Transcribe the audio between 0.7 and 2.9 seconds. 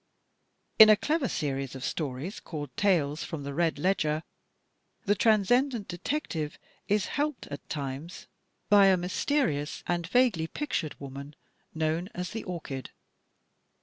In a clever series of stories called"